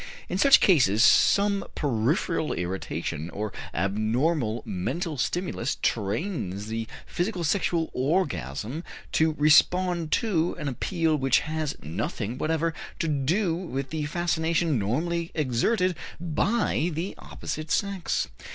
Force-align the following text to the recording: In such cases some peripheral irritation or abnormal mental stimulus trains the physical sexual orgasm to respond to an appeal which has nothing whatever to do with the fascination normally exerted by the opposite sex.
In 0.29 0.39
such 0.39 0.61
cases 0.61 1.03
some 1.03 1.63
peripheral 1.75 2.53
irritation 2.53 3.29
or 3.29 3.53
abnormal 3.71 4.63
mental 4.65 5.15
stimulus 5.15 5.77
trains 5.83 6.65
the 6.69 6.87
physical 7.05 7.43
sexual 7.43 7.91
orgasm 7.93 8.83
to 9.11 9.33
respond 9.37 10.11
to 10.13 10.55
an 10.57 10.67
appeal 10.67 11.15
which 11.17 11.41
has 11.41 11.75
nothing 11.83 12.39
whatever 12.39 12.73
to 12.97 13.07
do 13.07 13.53
with 13.55 13.91
the 13.91 14.05
fascination 14.05 14.79
normally 14.79 15.29
exerted 15.35 15.95
by 16.19 16.89
the 16.91 17.13
opposite 17.19 17.69
sex. 17.69 18.27